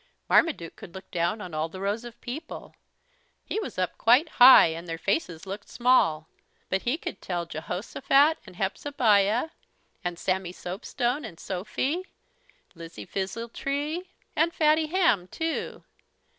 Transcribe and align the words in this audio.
Marmaduke 0.27 0.75
could 0.75 0.95
look 0.95 1.11
down 1.11 1.41
on 1.41 1.53
all 1.53 1.69
the 1.69 1.79
rows 1.79 2.03
of 2.03 2.19
people. 2.21 2.75
He 3.45 3.59
was 3.59 3.77
up 3.77 3.99
quite 3.99 4.27
high 4.41 4.65
and 4.69 4.87
their 4.87 4.97
faces 4.97 5.45
looked 5.45 5.69
small, 5.69 6.27
but 6.69 6.81
he 6.81 6.97
could 6.97 7.21
tell 7.21 7.45
Jehosophat, 7.45 8.39
and 8.47 8.55
Hepzebiah, 8.55 9.49
and 10.03 10.17
Sammy 10.17 10.53
Soapstone, 10.53 11.23
and 11.23 11.39
Sophy, 11.39 12.07
Lizzie 12.73 13.05
Fizzletree, 13.05 14.07
and 14.35 14.51
Fatty 14.51 14.87
Hamm, 14.87 15.27
too. 15.27 15.83